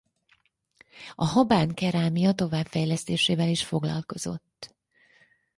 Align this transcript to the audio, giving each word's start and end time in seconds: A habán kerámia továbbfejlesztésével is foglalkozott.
A 1.15 1.25
habán 1.25 1.73
kerámia 1.73 2.33
továbbfejlesztésével 2.33 3.47
is 3.47 3.65
foglalkozott. 3.65 4.75